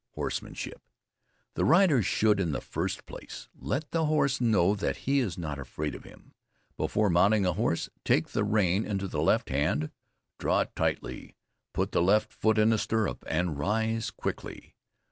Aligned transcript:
HORSEMANSHIP. 0.15 0.81
The 1.53 1.63
rider 1.63 2.01
should, 2.01 2.39
in 2.39 2.53
the 2.53 2.59
first 2.59 3.05
place, 3.05 3.49
let 3.55 3.91
the 3.91 4.05
horse 4.07 4.41
know 4.41 4.73
that 4.73 5.05
he 5.05 5.19
is 5.19 5.37
not 5.37 5.59
afraid 5.59 5.93
of 5.93 6.05
him. 6.05 6.33
Before 6.75 7.07
mounting 7.07 7.45
a 7.45 7.53
horse, 7.53 7.87
take 8.03 8.29
the 8.29 8.43
rein 8.43 8.83
into 8.83 9.07
the 9.07 9.21
left 9.21 9.49
hand, 9.49 9.91
draw 10.39 10.61
it 10.61 10.75
tightly, 10.75 11.35
put 11.71 11.91
the 11.91 12.01
left 12.01 12.33
foot 12.33 12.57
in 12.57 12.71
the 12.71 12.79
stirrup, 12.79 13.23
and 13.27 13.59
raise 13.59 14.09
quickly. 14.09 14.73